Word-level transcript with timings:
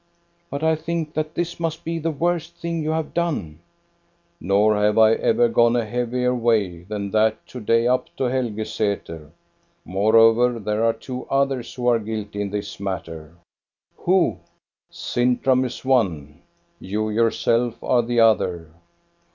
""But 0.49 0.63
I 0.63 0.75
think 0.75 1.13
that 1.13 1.35
this 1.35 1.59
must 1.59 1.83
be 1.85 1.99
the 1.99 2.09
worst 2.09 2.55
thing 2.55 2.81
you 2.81 2.89
have 2.89 3.13
done." 3.13 3.59
"Nor 4.39 4.75
have 4.75 4.97
I 4.97 5.11
ever 5.13 5.47
gone 5.47 5.75
a 5.75 5.85
heavier 5.85 6.33
way 6.33 6.81
than 6.85 7.11
that 7.11 7.45
to 7.49 7.59
day 7.59 7.85
up 7.87 8.07
to 8.17 8.23
Helgesater. 8.23 9.29
Moreover, 9.85 10.57
there 10.57 10.83
are 10.83 10.93
two 10.93 11.25
others 11.29 11.75
who 11.75 11.85
are 11.85 11.99
guilty 11.99 12.41
in 12.41 12.49
this 12.49 12.79
matter." 12.79 13.35
"Who.?"" 13.97 14.39
Sintram 14.89 15.63
is 15.65 15.85
one, 15.85 16.41
you 16.79 17.11
yourself 17.11 17.83
are 17.83 18.01
the 18.01 18.21
other. 18.21 18.71